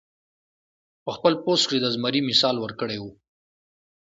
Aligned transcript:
پۀ 1.03 1.09
خپل 1.17 1.33
پوسټ 1.43 1.65
کښې 1.69 1.77
د 1.81 1.85
زمري 1.95 2.21
مثال 2.29 2.55
ورکړے 2.59 2.97
وۀ- 3.03 3.11